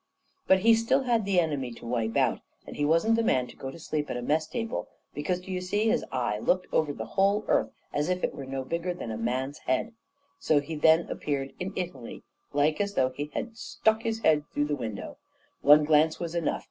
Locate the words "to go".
3.45-3.69